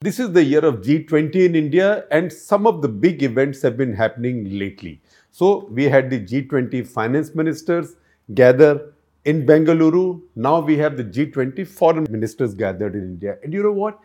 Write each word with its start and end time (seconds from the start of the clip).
This 0.00 0.20
is 0.20 0.30
the 0.30 0.44
year 0.44 0.64
of 0.64 0.76
G20 0.82 1.34
in 1.44 1.56
India, 1.56 2.04
and 2.12 2.32
some 2.32 2.68
of 2.68 2.82
the 2.82 2.88
big 2.88 3.24
events 3.24 3.60
have 3.62 3.76
been 3.76 3.92
happening 3.92 4.56
lately. 4.56 5.02
So, 5.32 5.66
we 5.72 5.86
had 5.86 6.08
the 6.08 6.20
G20 6.20 6.86
finance 6.86 7.34
ministers 7.34 7.96
gather 8.32 8.92
in 9.24 9.44
Bengaluru. 9.44 10.22
Now 10.36 10.60
we 10.60 10.78
have 10.78 10.96
the 10.96 11.02
G20 11.02 11.66
foreign 11.66 12.06
ministers 12.12 12.54
gathered 12.54 12.94
in 12.94 13.02
India. 13.02 13.38
And 13.42 13.52
you 13.52 13.60
know 13.60 13.72
what? 13.72 13.98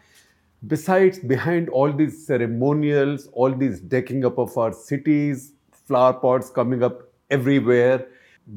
Besides, 0.66 1.20
behind 1.20 1.70
all 1.70 1.94
these 1.94 2.26
ceremonials, 2.26 3.28
all 3.32 3.54
these 3.54 3.80
decking 3.80 4.26
up 4.26 4.40
of 4.40 4.58
our 4.58 4.74
cities, 4.74 5.54
flower 5.72 6.14
pots 6.14 6.50
coming 6.50 6.82
up 6.82 7.04
everywhere, 7.30 8.08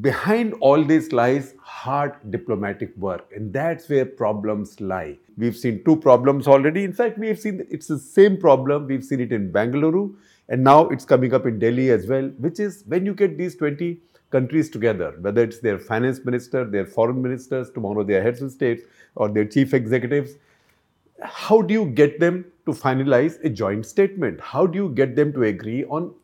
behind 0.01 0.55
all 0.61 0.83
this 0.83 1.13
lies 1.13 1.55
hard 1.61 2.15
diplomatic 2.31 2.97
work 2.97 3.31
and 3.37 3.53
that's 3.53 3.89
where 3.89 4.07
problems 4.07 4.81
lie 4.81 5.17
we've 5.37 5.57
seen 5.57 5.83
two 5.85 5.97
problems 5.97 6.49
already. 6.49 6.85
In 6.85 6.93
fact 6.93 7.19
we've 7.19 7.39
seen 7.39 7.67
it's 7.71 7.87
the 7.87 7.99
same 7.99 8.37
problem. 8.39 8.87
We've 8.87 9.05
seen 9.05 9.21
it 9.21 9.33
in 9.33 9.51
Bangalore 9.51 10.11
and 10.49 10.63
now 10.63 10.89
it's 10.89 11.05
coming 11.05 11.35
up 11.35 11.47
in 11.47 11.59
delhi 11.59 11.91
as 11.91 12.07
well 12.07 12.31
which 12.39 12.61
is 12.61 12.85
when 12.87 13.05
you 13.05 13.15
get 13.15 13.37
these 13.37 13.57
20 13.57 13.99
countries 14.31 14.71
together 14.71 15.15
whether 15.21 15.43
it's 15.43 15.59
their 15.59 15.77
finance 15.77 16.25
minister 16.25 16.65
their 16.65 16.87
foreign 16.87 17.21
ministers 17.21 17.69
tomorrow 17.71 18.05
their 18.05 18.23
heads 18.23 18.43
of 18.43 18.53
states 18.53 18.85
or 19.17 19.29
their 19.29 19.45
chief 19.45 19.75
executives 19.75 20.37
how 21.23 21.63
do 21.63 21.73
you 21.73 21.87
get 21.87 22.21
them 22.21 22.45
to 22.67 22.73
finalize 22.73 23.43
a 23.45 23.49
joint 23.49 23.87
statement? 23.87 24.41
How 24.41 24.67
do 24.67 24.77
you 24.77 24.89
get 24.91 25.17
them 25.17 25.33
to 25.33 25.45
agree 25.45 25.85
on 25.85 26.15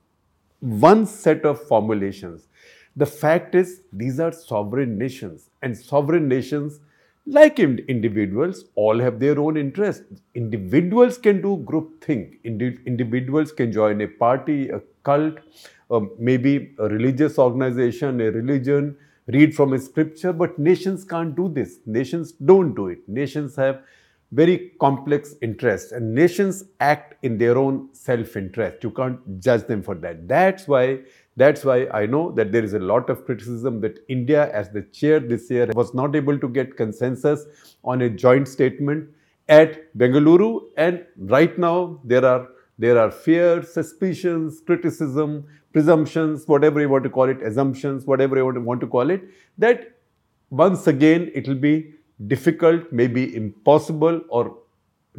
one 0.61 1.07
set 1.07 1.45
of 1.45 1.63
formulations? 1.67 2.49
The 2.97 3.07
fact 3.07 3.55
is, 3.55 3.81
these 3.93 4.21
are 4.21 4.33
sovereign 4.33 4.99
nations, 4.99 5.49
and 5.63 5.77
sovereign 5.77 6.29
nations, 6.29 6.81
like 7.27 7.59
individuals, 7.61 8.65
all 8.75 8.99
have 8.99 9.21
their 9.21 9.39
own 9.39 9.57
interests. 9.57 10.05
Individuals 10.35 11.19
can 11.19 11.41
do 11.41 11.59
group 11.59 12.03
think. 12.05 12.35
Indi- 12.45 12.79
individuals 12.87 13.53
can 13.53 13.71
join 13.73 14.01
a 14.01 14.09
party, 14.09 14.69
a 14.71 14.81
cult, 15.05 15.35
or 15.89 16.11
maybe 16.19 16.75
a 16.79 16.89
religious 16.89 17.39
organization, 17.39 18.21
a 18.21 18.31
religion, 18.31 18.97
read 19.29 19.55
from 19.55 19.73
a 19.73 19.79
scripture, 19.79 20.33
but 20.33 20.59
nations 20.59 21.05
can't 21.05 21.37
do 21.37 21.49
this. 21.49 21.79
Nations 21.87 22.33
don't 22.33 22.75
do 22.75 22.89
it. 22.89 22.99
Nations 23.09 23.55
have 23.57 23.83
very 24.33 24.73
complex 24.81 25.35
interests 25.43 25.93
and 25.93 26.15
nations 26.15 26.65
act 26.81 27.15
in 27.23 27.37
their 27.37 27.59
own 27.59 27.89
self-interest. 27.93 28.83
You 28.83 28.91
can't 28.91 29.41
judge 29.41 29.67
them 29.67 29.83
for 29.83 29.95
that. 29.97 30.27
That's 30.27 30.67
why 30.67 31.01
that's 31.37 31.65
why 31.65 31.87
I 31.93 32.07
know 32.07 32.31
that 32.33 32.53
there 32.53 32.63
is 32.63 32.75
a 32.75 32.79
lot 32.79 33.09
of 33.09 33.25
criticism 33.25 33.81
that 33.81 34.05
India, 34.09 34.53
as 34.53 34.71
the 34.71 34.83
chair 34.83 35.19
this 35.19 35.51
year, 35.51 35.71
was 35.75 35.95
not 35.95 36.15
able 36.15 36.39
to 36.39 36.49
get 36.49 36.77
consensus 36.77 37.47
on 37.85 38.03
a 38.03 38.11
joint 38.11 38.49
statement 38.49 39.09
at 39.49 39.97
Bengaluru. 39.97 40.61
And 40.77 41.07
right 41.17 41.59
now, 41.59 42.01
there 42.05 42.25
are 42.25 42.49
there 42.79 42.99
are 42.99 43.11
fears, 43.11 43.73
suspicions, 43.73 44.61
criticism, 44.67 45.47
presumptions, 45.73 46.47
whatever 46.49 46.81
you 46.81 46.89
want 46.89 47.05
to 47.05 47.11
call 47.11 47.29
it, 47.29 47.43
assumptions, 47.43 48.07
whatever 48.07 48.37
you 48.37 48.61
want 48.61 48.81
to 48.81 48.87
call 48.87 49.11
it, 49.11 49.23
that 49.57 49.93
once 50.51 50.87
again 50.87 51.31
it 51.35 51.47
will 51.49 51.55
be 51.55 51.95
difficult, 52.27 52.93
maybe 52.93 53.35
impossible, 53.37 54.21
or 54.29 54.59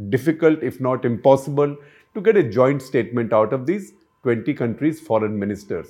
difficult, 0.09 0.61
if 0.61 0.79
not 0.79 1.05
impossible, 1.05 1.75
to 2.13 2.21
get 2.21 2.35
a 2.35 2.43
joint 2.43 2.81
statement 2.81 3.33
out 3.33 3.53
of 3.53 3.65
these 3.65 3.93
20 4.23 4.53
countries' 4.53 4.99
foreign 4.99 5.37
ministers. 5.37 5.87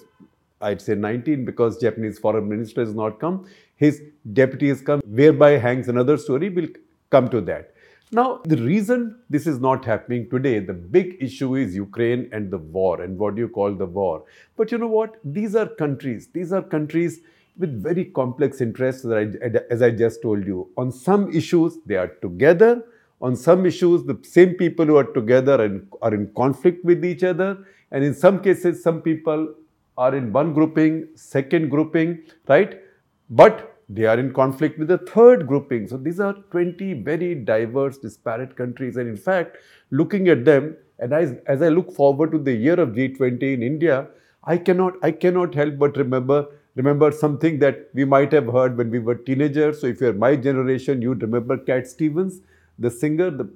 I'd 0.62 0.82
say 0.82 0.96
19 0.96 1.46
because 1.46 1.78
Japanese 1.80 2.20
foreign 2.20 2.48
minister 2.48 2.82
has 2.82 2.94
not 2.94 3.20
come. 3.20 3.48
His 3.76 4.02
deputy 4.32 4.70
has 4.70 4.82
come, 4.82 5.02
whereby 5.06 5.52
hangs 5.52 5.88
another 5.90 6.18
story. 6.18 6.50
We'll 6.50 6.70
come 7.10 7.30
to 7.30 7.42
that. 7.42 7.74
Now, 8.12 8.42
the 8.46 8.58
reason 8.58 9.20
this 9.30 9.48
is 9.48 9.60
not 9.60 9.84
happening 9.84 10.30
today, 10.30 10.60
the 10.60 10.74
big 10.74 11.18
issue 11.20 11.56
is 11.56 11.76
Ukraine 11.76 12.30
and 12.32 12.52
the 12.52 12.60
war 12.60 13.02
and 13.02 13.18
what 13.18 13.36
do 13.36 13.42
you 13.42 13.50
call 13.50 13.74
the 13.74 13.88
war. 13.88 14.24
But 14.56 14.72
you 14.72 14.78
know 14.78 14.88
what? 14.88 15.18
These 15.26 15.56
are 15.56 15.68
countries. 15.68 16.30
These 16.32 16.54
are 16.54 16.62
countries 16.62 17.22
with 17.58 17.82
very 17.84 18.06
complex 18.06 18.62
interests, 18.62 19.04
as 19.06 19.82
I 19.82 19.92
just 19.92 20.22
told 20.22 20.46
you. 20.46 20.70
On 20.78 20.92
some 20.92 21.32
issues, 21.32 21.78
they 21.86 21.96
are 21.96 22.08
together. 22.08 22.84
On 23.22 23.36
some 23.36 23.66
issues, 23.66 24.04
the 24.04 24.20
same 24.24 24.54
people 24.56 24.86
who 24.86 24.96
are 24.96 25.12
together 25.12 25.64
and 25.64 25.88
are 26.02 26.14
in 26.14 26.32
conflict 26.36 26.86
with 26.86 27.04
each 27.04 27.24
other. 27.24 27.66
And 27.94 28.04
in 28.04 28.14
some 28.14 28.42
cases, 28.42 28.84
some 28.84 29.02
people 29.02 29.54
are 29.98 30.16
in 30.16 30.34
one 30.34 30.54
grouping, 30.54 31.08
second 31.16 31.70
grouping, 31.70 32.24
right? 32.48 32.82
But 33.30 33.78
they 33.88 34.06
are 34.06 34.20
in 34.20 34.34
conflict 34.34 34.80
with 34.80 34.88
the 34.88 34.98
third 34.98 35.46
grouping. 35.48 35.88
So 35.88 35.98
these 35.98 36.20
are 36.20 36.34
20 36.52 36.94
very 37.04 37.36
diverse, 37.36 38.00
disparate 38.00 38.56
countries. 38.58 38.98
And 38.98 39.08
in 39.08 39.16
fact, 39.16 39.58
looking 39.92 40.28
at 40.30 40.44
them, 40.44 40.76
and 41.00 41.14
as, 41.14 41.36
as 41.48 41.62
I 41.62 41.70
look 41.70 41.94
forward 41.94 42.32
to 42.32 42.40
the 42.40 42.54
year 42.54 42.80
of 42.80 42.90
G20 42.90 43.54
in 43.54 43.64
India, 43.64 44.08
I 44.44 44.58
cannot, 44.58 44.94
I 45.04 45.12
cannot 45.12 45.54
help 45.54 45.78
but 45.78 45.96
remember 45.96 46.48
remember 46.76 47.12
something 47.12 47.60
that 47.60 47.90
we 47.94 48.04
might 48.04 48.32
have 48.32 48.48
heard 48.48 48.78
when 48.78 48.90
we 48.90 49.00
were 49.00 49.16
teenagers. 49.16 49.80
So 49.82 49.88
if 49.88 50.02
you're 50.02 50.14
my 50.14 50.36
generation, 50.36 51.04
you'd 51.04 51.22
remember 51.22 51.58
Cat 51.58 51.88
Stevens, 51.88 52.42
the 52.80 52.90
singer. 52.90 53.30
The 53.30 53.48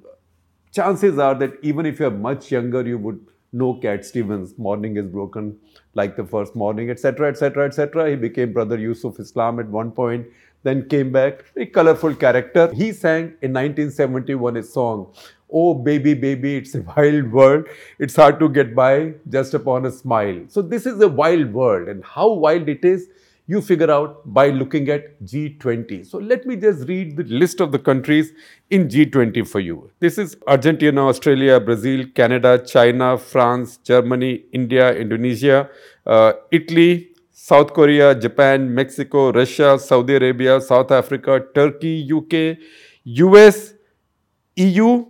chances 0.72 1.18
are 1.18 1.34
that 1.36 1.54
even 1.64 1.88
if 1.88 2.00
you're 2.00 2.12
much 2.12 2.52
younger, 2.52 2.86
you 2.86 3.00
would 3.00 3.20
no 3.54 3.74
Cat 3.76 4.06
Stevens, 4.06 4.58
morning 4.58 4.98
is 4.98 5.06
broken 5.06 5.58
like 5.94 6.16
the 6.16 6.26
first 6.26 6.56
morning, 6.56 6.90
etc., 6.90 7.30
etc., 7.30 7.66
etc. 7.66 8.10
He 8.10 8.16
became 8.16 8.54
Brother 8.54 8.78
Yusuf 8.78 9.20
Islam 9.20 9.60
at 9.60 9.68
one 9.68 9.92
point, 9.92 10.28
then 10.64 10.88
came 10.90 11.12
back, 11.12 11.46
a 11.56 11.66
colorful 11.66 12.16
character. 12.16 12.72
He 12.74 12.92
sang 12.92 13.36
in 13.42 13.54
1971 13.54 14.58
a 14.58 14.64
song, 14.64 15.14
Oh 15.50 15.74
baby, 15.74 16.14
baby, 16.14 16.58
it's 16.58 16.76
a 16.76 16.82
wild 16.82 17.32
world. 17.32 17.68
It's 18.00 18.16
hard 18.16 18.38
to 18.40 18.50
get 18.50 18.76
by 18.76 19.14
just 19.30 19.54
upon 19.54 19.86
a 19.86 19.92
smile. 19.92 20.44
So 20.50 20.62
this 20.62 20.86
is 20.86 21.00
a 21.02 21.08
wild 21.08 21.54
world, 21.54 21.88
and 21.88 22.04
how 22.04 22.34
wild 22.34 22.68
it 22.68 22.84
is 22.84 23.08
you 23.48 23.62
figure 23.62 23.90
out 23.90 24.22
by 24.26 24.50
looking 24.50 24.90
at 24.90 25.22
G20. 25.24 26.06
So 26.06 26.18
let 26.18 26.46
me 26.46 26.58
just 26.58 26.88
read 26.88 27.16
the 27.16 27.24
list 27.24 27.62
of 27.62 27.72
the 27.72 27.80
countries 27.80 28.34
in 28.70 28.90
G20 28.90 29.48
for 29.48 29.62
you. 29.62 29.90
This 30.00 30.18
is 30.18 30.36
Argentina, 30.46 31.08
Australia, 31.08 31.60
Brazil, 31.60 32.06
Canada, 32.14 32.62
China, 32.66 33.18
France, 33.18 33.78
Germany, 33.78 34.44
India, 34.52 34.94
Indonesia, 34.94 35.70
uh, 36.06 36.34
Italy, 36.52 37.12
South 37.32 37.72
Korea, 37.74 38.14
Japan, 38.14 38.74
Mexico, 38.74 39.32
Russia, 39.32 39.80
Saudi 39.80 40.16
Arabia, 40.16 40.60
South 40.60 40.92
Africa, 40.92 41.42
Turkey, 41.56 42.12
UK, 42.12 42.58
US, 43.06 43.74
EU, 44.58 45.06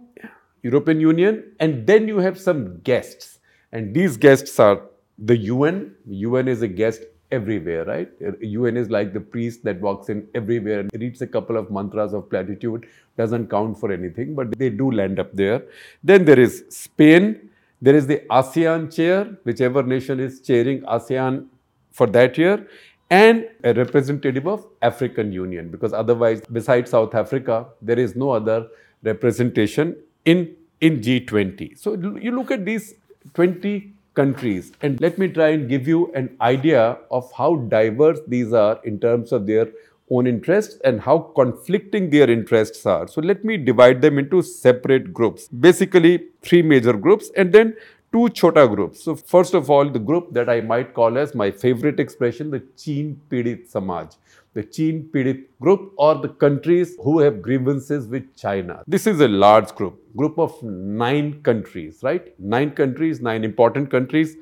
European 0.62 1.00
Union, 1.02 1.44
and 1.60 1.88
then 1.88 2.08
you 2.08 2.20
have 2.20 2.40
some 2.40 2.82
guests. 2.82 3.40
And 3.72 3.96
these 3.96 4.16
guests 4.16 4.60
are 4.60 4.82
the 5.18 5.38
UN. 5.38 5.96
UN 6.06 6.48
is 6.48 6.62
a 6.62 6.68
guest 6.68 7.02
everywhere, 7.32 7.86
right? 7.86 8.10
UN 8.42 8.78
is 8.78 8.90
like 8.90 9.14
the 9.14 9.20
priest 9.20 9.64
that 9.64 9.80
walks 9.82 10.10
in 10.10 10.28
everywhere 10.34 10.80
and 10.80 10.92
reads 10.94 11.22
a 11.22 11.28
couple 11.28 11.58
of 11.58 11.70
mantras 11.70 12.14
of 12.14 12.30
platitude, 12.30 12.88
doesn't 13.18 13.50
count 13.50 13.80
for 13.80 13.92
anything, 13.92 14.36
but 14.36 14.58
they 14.58 14.70
do 14.70 14.92
land 14.92 15.20
up 15.20 15.34
there. 15.34 15.64
Then 16.04 16.26
there 16.26 16.40
is 16.40 16.64
Spain. 16.70 17.50
There 17.82 17.96
is 17.96 18.08
the 18.08 18.24
ASEAN 18.30 18.96
chair, 18.96 19.38
whichever 19.44 19.84
nation 19.84 20.20
is 20.20 20.42
chairing 20.42 20.82
ASEAN 20.82 21.48
for 21.92 22.08
that 22.08 22.38
year, 22.38 22.68
and 23.10 23.48
a 23.64 23.74
representative 23.74 24.48
of 24.48 24.66
African 24.82 25.32
Union, 25.32 25.70
because 25.70 25.94
otherwise, 25.94 26.42
besides 26.52 26.92
South 26.92 27.14
Africa, 27.16 27.68
there 27.82 28.00
is 28.00 28.16
no 28.16 28.32
other 28.32 28.68
representation 29.04 29.96
in, 30.26 30.56
in 30.82 31.00
G20. 31.02 31.78
So 31.78 31.94
you 31.96 32.32
look 32.32 32.52
at 32.52 32.66
these 32.66 32.96
20 33.34 33.94
countries. 34.20 34.72
And 34.82 35.02
let 35.06 35.18
me 35.24 35.28
try 35.40 35.50
and 35.58 35.70
give 35.74 35.88
you 35.88 36.12
an 36.22 36.30
idea 36.42 36.98
of 37.10 37.32
how 37.42 37.56
diverse 37.76 38.20
these 38.28 38.54
are 38.54 38.80
in 38.84 39.00
terms 39.00 39.32
of 39.32 39.46
their 39.52 39.68
own 40.10 40.28
interests 40.32 40.80
and 40.86 41.02
how 41.02 41.18
conflicting 41.40 42.10
their 42.10 42.30
interests 42.30 42.86
are. 42.86 43.08
So 43.08 43.22
let 43.22 43.44
me 43.44 43.58
divide 43.58 44.02
them 44.02 44.20
into 44.24 44.42
separate 44.42 45.14
groups. 45.14 45.48
Basically, 45.50 46.14
three 46.42 46.62
major 46.62 46.94
groups 46.94 47.32
and 47.36 47.52
then 47.52 47.76
two 48.14 48.30
chota 48.30 48.68
groups. 48.68 49.04
So 49.04 49.16
first 49.16 49.54
of 49.54 49.70
all, 49.70 49.90
the 49.90 50.00
group 50.00 50.34
that 50.34 50.50
I 50.50 50.62
might 50.62 50.94
call 50.94 51.18
as 51.18 51.36
my 51.36 51.52
favorite 51.52 52.00
expression, 52.00 52.52
the 52.52 52.64
Chin 52.78 53.20
Pidit 53.30 53.70
Samaj 53.70 54.16
the 54.58 54.64
Chin 54.76 55.08
Pidit 55.14 55.42
group 55.62 55.82
or 55.98 56.16
the 56.16 56.30
countries 56.44 56.96
who 57.04 57.20
have 57.20 57.42
grievances 57.48 58.08
with 58.08 58.36
China. 58.36 58.82
This 58.88 59.06
is 59.06 59.20
a 59.22 59.28
large 59.28 59.74
group, 59.76 60.00
group 60.16 60.40
of 60.40 60.62
nine 60.64 61.42
countries, 61.44 62.00
right? 62.02 62.34
Nine 62.40 62.72
countries, 62.72 63.22
nine 63.22 63.44
important 63.44 63.92
countries. 63.92 64.36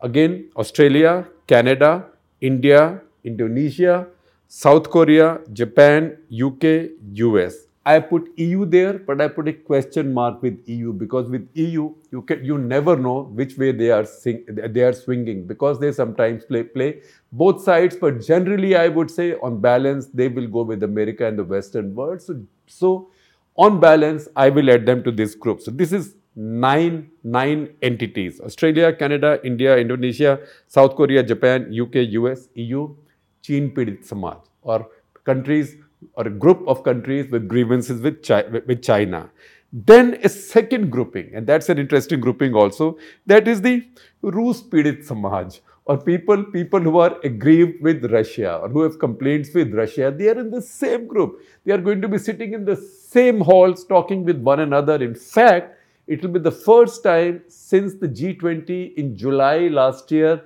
Again, 0.00 0.50
Australia, 0.56 1.28
Canada, 1.46 2.06
India, 2.40 3.00
Indonesia, 3.22 4.08
South 4.48 4.90
Korea, 4.90 5.38
Japan, 5.52 6.16
UK, 6.46 6.90
US. 7.26 7.54
I 7.84 7.98
put 7.98 8.30
EU 8.36 8.64
there, 8.64 8.98
but 8.98 9.20
I 9.20 9.26
put 9.26 9.48
a 9.48 9.52
question 9.52 10.14
mark 10.14 10.40
with 10.40 10.62
EU 10.66 10.92
because 10.92 11.28
with 11.28 11.48
EU 11.54 11.92
you 12.12 12.22
can 12.22 12.44
you 12.44 12.56
never 12.56 12.96
know 12.96 13.22
which 13.24 13.58
way 13.58 13.72
they 13.72 13.90
are 13.90 14.04
sing, 14.04 14.44
they 14.48 14.82
are 14.82 14.92
swinging 14.92 15.46
because 15.48 15.80
they 15.80 15.90
sometimes 15.90 16.44
play 16.44 16.62
play 16.62 17.00
both 17.32 17.62
sides. 17.62 17.96
But 17.96 18.20
generally, 18.20 18.76
I 18.76 18.86
would 18.86 19.10
say 19.10 19.34
on 19.34 19.60
balance 19.60 20.06
they 20.06 20.28
will 20.28 20.46
go 20.46 20.62
with 20.62 20.84
America 20.84 21.26
and 21.26 21.36
the 21.36 21.44
Western 21.44 21.92
world. 21.94 22.22
So 22.22 22.40
so 22.68 23.10
on 23.56 23.80
balance, 23.80 24.28
I 24.36 24.48
will 24.48 24.70
add 24.70 24.86
them 24.86 25.02
to 25.02 25.10
this 25.10 25.34
group. 25.34 25.60
So 25.60 25.72
this 25.72 25.92
is 25.92 26.14
nine 26.36 27.10
nine 27.24 27.68
entities 27.82 28.40
Australia, 28.40 28.92
Canada, 28.92 29.40
India, 29.44 29.76
Indonesia, 29.76 30.38
South 30.68 30.94
Korea, 30.94 31.22
Japan, 31.22 31.66
UK, 31.80 32.06
US, 32.20 32.48
EU, 32.54 32.94
Chin 33.42 33.72
Pidit 33.72 34.04
Samaj, 34.04 34.38
or 34.62 34.88
countries 35.24 35.76
or 36.14 36.26
a 36.26 36.30
group 36.30 36.62
of 36.66 36.82
countries 36.84 37.30
with 37.30 37.48
grievances 37.48 38.00
with, 38.00 38.22
Chi 38.22 38.42
with 38.66 38.82
China. 38.82 39.30
Then 39.72 40.18
a 40.22 40.28
second 40.28 40.90
grouping, 40.90 41.34
and 41.34 41.46
that's 41.46 41.68
an 41.68 41.78
interesting 41.78 42.20
grouping 42.20 42.54
also, 42.54 42.98
that 43.26 43.48
is 43.48 43.62
the 43.62 43.88
Rus 44.20 44.62
Pidit 44.62 45.04
Samaj, 45.04 45.60
or 45.86 45.96
people, 45.96 46.44
people 46.44 46.80
who 46.80 46.98
are 46.98 47.18
aggrieved 47.24 47.82
with 47.82 48.04
Russia 48.12 48.58
or 48.58 48.68
who 48.68 48.82
have 48.82 48.98
complaints 48.98 49.52
with 49.54 49.72
Russia, 49.74 50.14
they 50.16 50.28
are 50.28 50.38
in 50.38 50.50
the 50.50 50.62
same 50.62 51.06
group. 51.06 51.40
They 51.64 51.72
are 51.72 51.78
going 51.78 52.00
to 52.02 52.08
be 52.08 52.18
sitting 52.18 52.52
in 52.52 52.64
the 52.64 52.76
same 52.76 53.40
halls 53.40 53.84
talking 53.84 54.24
with 54.24 54.38
one 54.40 54.60
another. 54.60 55.02
In 55.02 55.14
fact, 55.14 55.78
it 56.06 56.22
will 56.22 56.30
be 56.30 56.38
the 56.40 56.50
first 56.50 57.02
time 57.02 57.42
since 57.48 57.94
the 57.94 58.08
G20 58.08 58.94
in 58.96 59.16
July 59.16 59.68
last 59.68 60.10
year 60.10 60.42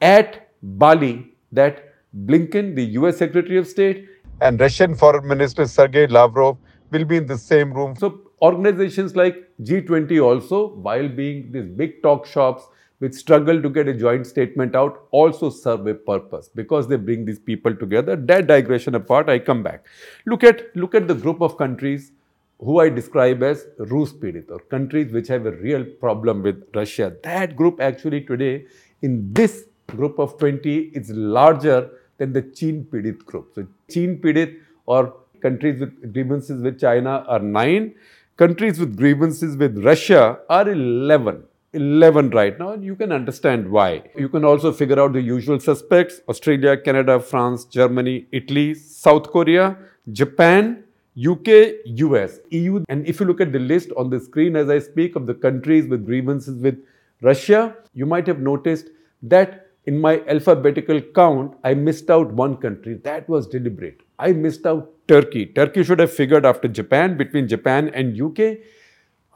at 0.00 0.50
Bali 0.62 1.32
that 1.52 1.94
Blinken, 2.26 2.74
the 2.74 2.84
US 2.98 3.18
Secretary 3.18 3.58
of 3.58 3.66
State, 3.66 4.08
and 4.40 4.60
Russian 4.60 4.94
Foreign 4.94 5.26
Minister 5.26 5.66
Sergei 5.66 6.06
Lavrov 6.06 6.58
will 6.90 7.04
be 7.04 7.16
in 7.16 7.26
the 7.26 7.38
same 7.38 7.72
room. 7.72 7.96
So 7.96 8.20
organizations 8.40 9.16
like 9.16 9.48
G20 9.62 10.22
also, 10.22 10.68
while 10.76 11.08
being 11.08 11.50
these 11.52 11.66
big 11.66 12.02
talk 12.02 12.26
shops, 12.26 12.64
which 12.98 13.14
struggle 13.14 13.62
to 13.62 13.68
get 13.68 13.86
a 13.86 13.94
joint 13.94 14.26
statement 14.26 14.74
out 14.74 15.06
also 15.12 15.50
serve 15.50 15.86
a 15.86 15.94
purpose 15.94 16.48
because 16.52 16.88
they 16.88 16.96
bring 16.96 17.24
these 17.24 17.38
people 17.38 17.74
together. 17.74 18.16
That 18.16 18.48
digression 18.48 18.96
apart, 18.96 19.28
I 19.28 19.38
come 19.38 19.62
back. 19.62 19.86
Look 20.26 20.42
at, 20.42 20.74
look 20.76 20.94
at 20.94 21.06
the 21.06 21.14
group 21.14 21.40
of 21.40 21.56
countries 21.56 22.10
who 22.58 22.80
I 22.80 22.88
describe 22.88 23.42
as 23.44 23.66
Rus 23.78 24.12
or 24.48 24.58
countries 24.58 25.12
which 25.12 25.28
have 25.28 25.46
a 25.46 25.52
real 25.52 25.84
problem 25.84 26.42
with 26.42 26.64
Russia. 26.74 27.16
That 27.22 27.54
group 27.54 27.80
actually 27.80 28.22
today, 28.22 28.66
in 29.02 29.32
this 29.32 29.66
group 29.86 30.18
of 30.18 30.36
20, 30.38 30.90
is 30.94 31.10
larger 31.10 31.90
than 32.18 32.32
the 32.32 32.42
Chin 32.42 32.86
Pidit 32.92 33.24
group. 33.24 33.52
So 33.54 33.66
Chin 33.90 34.18
Pidit 34.18 34.56
or 34.86 35.14
countries 35.40 35.80
with 35.80 36.12
grievances 36.12 36.62
with 36.62 36.80
China 36.80 37.24
are 37.28 37.38
9. 37.38 37.94
Countries 38.36 38.78
with 38.78 38.96
grievances 38.96 39.56
with 39.56 39.78
Russia 39.84 40.38
are 40.48 40.68
11. 40.68 41.44
11 41.72 42.30
right 42.30 42.58
now, 42.58 42.74
you 42.74 42.96
can 42.96 43.12
understand 43.12 43.70
why. 43.70 44.02
You 44.16 44.28
can 44.28 44.44
also 44.44 44.72
figure 44.72 44.98
out 44.98 45.12
the 45.12 45.20
usual 45.20 45.60
suspects 45.60 46.20
Australia, 46.28 46.76
Canada, 46.76 47.20
France, 47.20 47.64
Germany, 47.64 48.26
Italy, 48.32 48.74
South 48.74 49.30
Korea, 49.30 49.76
Japan, 50.12 50.84
UK, 51.18 51.74
US, 51.84 52.38
EU. 52.50 52.84
And 52.88 53.06
if 53.06 53.20
you 53.20 53.26
look 53.26 53.40
at 53.40 53.52
the 53.52 53.58
list 53.58 53.90
on 53.96 54.08
the 54.08 54.20
screen 54.20 54.56
as 54.56 54.70
I 54.70 54.78
speak 54.78 55.16
of 55.16 55.26
the 55.26 55.34
countries 55.34 55.86
with 55.88 56.06
grievances 56.06 56.62
with 56.62 56.78
Russia, 57.20 57.76
you 57.92 58.06
might 58.06 58.26
have 58.26 58.38
noticed 58.38 58.86
that 59.22 59.67
in 59.88 60.00
my 60.06 60.14
alphabetical 60.34 61.00
count, 61.18 61.54
I 61.64 61.74
missed 61.74 62.10
out 62.16 62.32
one 62.40 62.56
country. 62.64 62.94
That 63.04 63.28
was 63.34 63.46
deliberate. 63.46 64.02
I 64.18 64.32
missed 64.32 64.66
out 64.66 64.90
Turkey. 65.08 65.46
Turkey 65.46 65.84
should 65.84 66.00
have 66.04 66.12
figured 66.12 66.44
after 66.54 66.68
Japan, 66.80 67.16
between 67.16 67.48
Japan 67.56 67.88
and 68.02 68.20
UK 68.28 68.58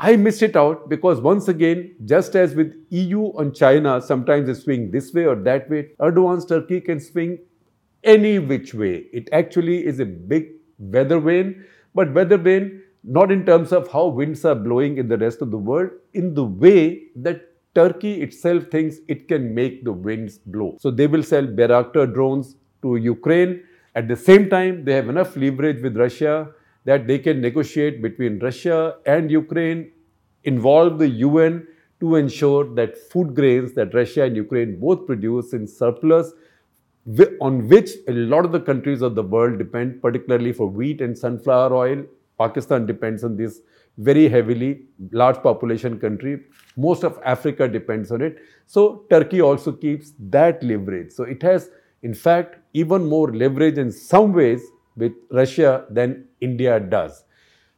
I 0.05 0.17
missed 0.17 0.43
it 0.43 0.57
out 0.57 0.89
because 0.89 1.21
once 1.21 1.47
again, 1.47 1.95
just 2.07 2.35
as 2.35 2.57
with 2.57 2.75
EU 2.91 3.27
on 3.39 3.53
China, 3.55 4.01
sometimes 4.01 4.49
they 4.49 4.55
swing 4.55 4.91
this 4.91 5.13
way 5.15 5.27
or 5.27 5.37
that 5.37 5.71
way, 5.71 5.91
Erdogan's 6.01 6.45
Turkey 6.45 6.81
can 6.81 6.99
swing 6.99 7.39
any 8.03 8.41
which 8.41 8.75
way. 8.75 9.07
It 9.13 9.29
actually 9.31 9.87
is 9.87 10.01
a 10.01 10.05
big 10.05 10.49
weather 10.79 11.21
vane, 11.21 11.65
but 11.95 12.13
weather 12.13 12.37
vane 12.37 12.83
not 13.05 13.31
in 13.31 13.47
terms 13.47 13.71
of 13.73 13.87
how 13.93 14.07
winds 14.09 14.45
are 14.45 14.57
blowing 14.57 14.99
in 14.99 15.07
the 15.07 15.19
rest 15.19 15.41
of 15.41 15.53
the 15.53 15.57
world, 15.57 15.91
in 16.15 16.35
the 16.35 16.45
way 16.45 17.05
that 17.15 17.52
Turkey 17.75 18.21
itself 18.21 18.65
thinks 18.71 18.97
it 19.09 19.29
can 19.29 19.55
make 19.55 19.85
the 19.85 19.93
winds 19.93 20.39
blow. 20.39 20.77
So 20.81 20.91
they 20.91 21.07
will 21.07 21.23
sell 21.23 21.47
Bayraktar 21.47 22.13
drones 22.13 22.57
to 22.83 22.97
Ukraine. 22.97 23.63
At 23.95 24.09
the 24.09 24.17
same 24.17 24.51
time, 24.51 24.85
they 24.85 24.93
have 24.93 25.09
enough 25.09 25.37
leverage 25.37 25.83
with 25.83 25.97
Russia 25.97 26.51
that 26.85 27.07
they 27.07 27.19
can 27.19 27.41
negotiate 27.41 28.03
between 28.03 28.39
Russia 28.41 28.97
and 29.07 29.31
Ukraine, 29.31 29.93
involve 30.45 30.99
the 30.99 31.09
UN 31.09 31.67
to 32.01 32.17
ensure 32.17 32.75
that 32.75 32.99
food 32.99 33.35
grains 33.35 33.73
that 33.75 33.95
Russia 33.95 34.25
and 34.25 34.37
Ukraine 34.37 34.79
both 34.81 35.07
produce 35.07 35.53
in 35.53 35.67
surplus, 35.67 36.33
on 37.41 37.69
which 37.69 37.91
a 38.09 38.13
lot 38.13 38.45
of 38.45 38.53
the 38.53 38.61
countries 38.61 39.03
of 39.03 39.15
the 39.15 39.23
world 39.23 39.59
depend, 39.59 40.03
particularly 40.03 40.53
for 40.53 40.67
wheat 40.67 41.01
and 41.01 41.17
sunflower 41.17 41.75
oil. 41.75 42.05
Pakistan 42.39 42.87
depends 42.87 43.23
on 43.23 43.37
this 43.37 43.61
very 43.99 44.29
heavily, 44.29 44.83
large 45.13 45.43
population 45.43 45.99
country. 45.99 46.41
Most 46.77 47.05
of 47.05 47.19
Africa 47.25 47.69
depends 47.69 48.11
on 48.11 48.23
it. 48.23 48.39
So 48.67 49.05
Turkey 49.11 49.41
also 49.43 49.73
keeps 49.73 50.13
that 50.31 50.63
leverage. 50.63 51.13
So 51.13 51.25
it 51.25 51.43
has, 51.43 51.71
in 52.03 52.15
fact, 52.15 52.57
even 52.73 53.07
more 53.07 53.33
leverage 53.33 53.79
in 53.79 53.93
some 53.93 54.33
ways 54.33 54.63
with 54.97 55.13
Russia 55.31 55.85
than 55.91 56.25
India 56.41 56.81
does. 56.81 57.25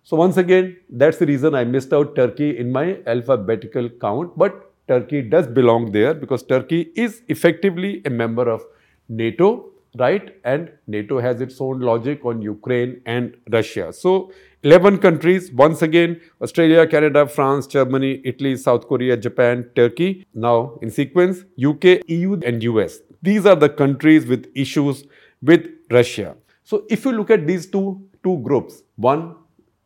So 0.02 0.16
once 0.16 0.36
again, 0.36 0.76
that's 0.90 1.18
the 1.18 1.26
reason 1.26 1.54
I 1.54 1.64
missed 1.64 1.92
out 1.92 2.14
Turkey 2.14 2.58
in 2.58 2.70
my 2.70 2.98
alphabetical 3.06 3.88
count. 3.88 4.36
But 4.36 4.72
Turkey 4.86 5.22
does 5.22 5.46
belong 5.46 5.92
there 5.92 6.12
because 6.12 6.42
Turkey 6.42 6.92
is 6.94 7.22
effectively 7.28 8.02
a 8.04 8.10
member 8.10 8.48
of 8.48 8.62
NATO, 9.08 9.70
right? 9.98 10.36
And 10.44 10.70
NATO 10.86 11.20
has 11.20 11.40
its 11.40 11.60
own 11.60 11.80
logic 11.80 12.24
on 12.24 12.42
Ukraine 12.42 13.00
and 13.06 13.34
Russia. 13.50 13.92
So 13.92 14.30
11 14.64 14.96
countries, 14.96 15.52
once 15.52 15.82
again, 15.82 16.18
Australia, 16.40 16.86
Canada, 16.86 17.26
France, 17.28 17.66
Germany, 17.66 18.22
Italy, 18.24 18.56
South 18.56 18.88
Korea, 18.88 19.14
Japan, 19.14 19.68
Turkey. 19.76 20.26
Now, 20.32 20.78
in 20.80 20.90
sequence, 20.90 21.44
UK, 21.62 22.08
EU, 22.08 22.40
and 22.46 22.62
US. 22.62 23.00
These 23.20 23.44
are 23.44 23.56
the 23.56 23.68
countries 23.68 24.24
with 24.24 24.50
issues 24.54 25.04
with 25.42 25.66
Russia. 25.90 26.34
So 26.62 26.86
if 26.88 27.04
you 27.04 27.12
look 27.12 27.30
at 27.30 27.46
these 27.46 27.66
two, 27.66 28.08
two 28.22 28.38
groups, 28.38 28.82
one 28.96 29.36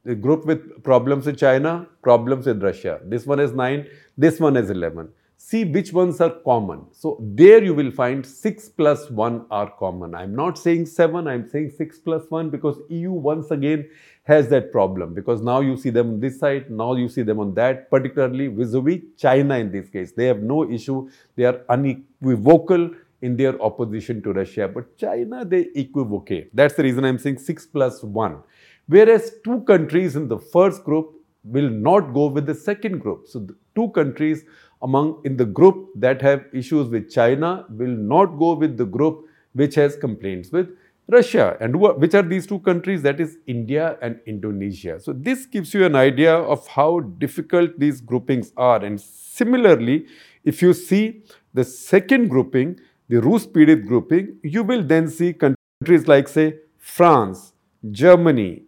the 0.05 0.15
group 0.15 0.47
with 0.47 0.83
problems 0.85 1.27
with 1.27 1.39
China, 1.39 1.87
problems 2.03 2.47
with 2.47 2.63
Russia. 2.63 3.01
This 3.05 3.27
one 3.27 3.41
is 3.41 3.53
9, 3.53 3.85
this 4.17 4.39
one 4.39 4.57
is 4.57 4.71
11. 4.71 5.09
See 5.49 5.65
which 5.65 5.95
ones 5.95 6.21
are 6.21 6.35
common. 6.45 6.81
So 6.93 7.17
there 7.23 7.65
you 7.65 7.73
will 7.73 7.91
find 7.91 8.27
6 8.27 8.69
plus 8.81 9.09
1 9.11 9.47
are 9.51 9.71
common. 9.79 10.15
I'm 10.15 10.35
not 10.37 10.59
saying 10.59 10.85
7, 10.85 11.27
I'm 11.27 11.49
saying 11.49 11.71
6 11.71 12.01
plus 12.01 12.25
1 12.29 12.51
because 12.51 12.77
EU 12.91 13.13
once 13.13 13.51
again 13.51 13.89
has 14.25 14.51
that 14.51 14.71
problem 14.71 15.15
because 15.15 15.41
now 15.41 15.61
you 15.61 15.79
see 15.79 15.89
them 15.89 16.11
on 16.11 16.21
this 16.21 16.39
side, 16.39 16.71
now 16.71 16.95
you 16.97 17.09
see 17.09 17.23
them 17.23 17.41
on 17.41 17.55
that, 17.55 17.89
particularly 17.91 18.49
vis-a-vis 18.49 19.01
China 19.17 19.57
in 19.57 19.73
this 19.73 19.89
case. 19.89 20.13
They 20.13 20.27
have 20.27 20.43
no 20.43 20.71
issue. 20.71 21.09
They 21.35 21.45
are 21.45 21.63
unequivocal 21.71 22.91
in 23.23 23.35
their 23.39 23.59
opposition 23.63 24.21
to 24.25 24.35
Russia. 24.35 24.69
But 24.69 24.99
China, 24.99 25.47
they 25.47 25.69
equivocate. 25.75 26.55
That's 26.55 26.75
the 26.75 26.83
reason 26.83 27.07
I'm 27.07 27.19
saying 27.19 27.39
6 27.39 27.67
plus 27.69 28.03
1. 28.03 28.43
Whereas 28.87 29.33
two 29.43 29.63
countries 29.63 30.15
in 30.15 30.29
the 30.29 30.39
first 30.39 30.85
group 30.85 31.15
will 31.43 31.71
not 31.71 32.13
go 32.13 32.27
with 32.27 32.45
the 32.45 32.55
second 32.55 32.99
group. 32.99 33.27
So 33.29 33.47
two 33.75 33.89
countries 33.91 34.45
among 34.83 35.21
in 35.25 35.37
the 35.37 35.45
group 35.45 35.89
that 35.97 36.23
have 36.23 36.45
issues 36.53 36.89
with 36.89 37.11
China 37.11 37.65
will 37.71 37.97
not 37.97 38.39
go 38.39 38.55
with 38.55 38.77
the 38.77 38.85
group 38.85 39.27
which 39.53 39.75
has 39.75 39.97
complaints 39.97 40.53
with 40.53 40.69
Russia. 41.09 41.57
And 41.61 41.77
which 41.81 42.15
are 42.15 42.23
these 42.23 42.47
two 42.47 42.61
countries? 42.61 43.03
That 43.03 43.21
is 43.21 43.39
India 43.47 43.97
and 44.03 44.21
Indonesia. 44.27 45.01
So 45.01 45.13
this 45.13 45.47
gives 45.47 45.75
you 45.75 45.85
an 45.85 45.97
idea 45.97 46.35
of 46.35 46.67
how 46.69 47.01
difficult 47.01 47.79
these 47.79 48.01
groupings 48.01 48.53
are. 48.57 48.85
And 48.85 49.01
similarly, 49.01 50.07
if 50.45 50.63
you 50.63 50.73
see 50.75 51.23
the 51.55 51.65
second 51.65 52.29
grouping, 52.29 52.79
the 53.09 53.21
Rus 53.21 53.47
grouping, 53.47 54.37
you 54.43 54.63
will 54.63 54.83
then 54.83 55.09
see 55.09 55.33
countries 55.33 56.07
like, 56.07 56.29
say, 56.29 56.57
France, 56.77 57.53
Germany, 57.91 58.63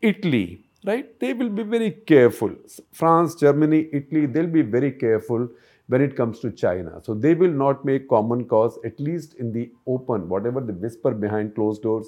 Italy, 0.00 0.69
right? 0.84 1.18
They 1.20 1.32
will 1.32 1.48
be 1.48 1.62
very 1.62 1.90
careful. 1.90 2.54
France, 2.92 3.34
Germany, 3.34 3.88
Italy, 3.92 4.26
they'll 4.26 4.46
be 4.46 4.62
very 4.62 4.92
careful 4.92 5.48
when 5.88 6.00
it 6.00 6.16
comes 6.16 6.38
to 6.40 6.50
China. 6.50 7.00
So 7.02 7.14
they 7.14 7.34
will 7.34 7.50
not 7.50 7.84
make 7.84 8.08
common 8.08 8.44
cause, 8.44 8.78
at 8.84 8.98
least 9.00 9.34
in 9.34 9.52
the 9.52 9.70
open, 9.86 10.28
whatever 10.28 10.60
the 10.60 10.72
whisper 10.72 11.10
behind 11.12 11.54
closed 11.54 11.82
doors 11.82 12.06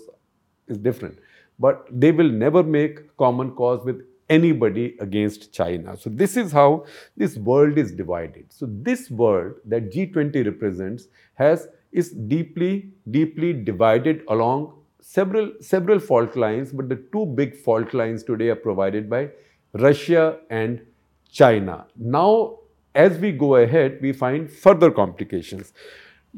is 0.68 0.78
different. 0.78 1.18
But 1.58 1.86
they 1.90 2.12
will 2.12 2.28
never 2.28 2.62
make 2.62 3.16
common 3.16 3.52
cause 3.52 3.84
with 3.84 4.02
anybody 4.30 4.96
against 5.00 5.52
China. 5.52 5.96
So 5.96 6.08
this 6.08 6.36
is 6.36 6.52
how 6.52 6.86
this 7.16 7.36
world 7.36 7.76
is 7.76 7.92
divided. 7.92 8.46
So 8.52 8.66
this 8.70 9.10
world 9.10 9.56
that 9.66 9.92
G20 9.92 10.46
represents 10.46 11.08
has 11.34 11.68
is 11.90 12.10
deeply, 12.12 12.90
deeply 13.10 13.52
divided 13.52 14.22
along 14.28 14.72
several, 15.02 15.52
several 15.60 15.98
fault 15.98 16.36
lines, 16.36 16.72
but 16.72 16.88
the 16.88 16.96
two 17.12 17.26
big 17.26 17.56
fault 17.56 17.92
lines 17.92 18.22
today 18.22 18.48
are 18.48 18.56
provided 18.56 19.10
by 19.10 19.28
Russia 19.74 20.38
and 20.48 20.80
China. 21.30 21.86
Now, 21.96 22.58
as 22.94 23.18
we 23.18 23.32
go 23.32 23.56
ahead, 23.56 23.98
we 24.00 24.12
find 24.12 24.50
further 24.50 24.90
complications. 24.90 25.72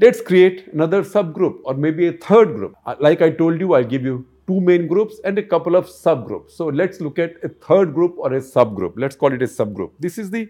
Let's 0.00 0.20
create 0.20 0.68
another 0.72 1.02
subgroup 1.02 1.58
or 1.64 1.74
maybe 1.74 2.08
a 2.08 2.12
third 2.12 2.54
group. 2.54 2.74
Uh, 2.86 2.96
like 3.00 3.22
I 3.22 3.30
told 3.30 3.60
you, 3.60 3.74
I'll 3.74 3.84
give 3.84 4.04
you 4.04 4.26
two 4.46 4.60
main 4.60 4.86
groups 4.86 5.20
and 5.24 5.38
a 5.38 5.42
couple 5.42 5.76
of 5.76 5.86
subgroups. 5.86 6.52
So 6.52 6.66
let's 6.66 7.00
look 7.00 7.18
at 7.18 7.34
a 7.42 7.48
third 7.48 7.94
group 7.94 8.14
or 8.18 8.32
a 8.32 8.40
subgroup. 8.40 8.94
Let's 8.96 9.16
call 9.16 9.32
it 9.32 9.42
a 9.42 9.46
subgroup. 9.46 9.92
This 10.00 10.18
is 10.18 10.30
the 10.30 10.48